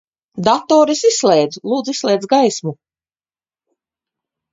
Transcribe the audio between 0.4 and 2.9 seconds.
Datoru es izslēdzu. Lūdzu, izslēdz gaismu.